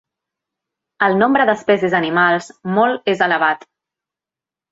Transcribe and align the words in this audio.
El 1.07 1.17
nombre 1.19 1.45
d'espècies 1.49 1.95
animals 1.99 2.49
molt 2.79 3.13
és 3.13 3.21
elevat. 3.29 3.69